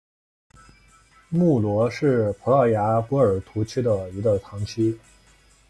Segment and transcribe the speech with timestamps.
[1.29, 4.97] 穆罗是葡萄牙波尔图区的一个堂区。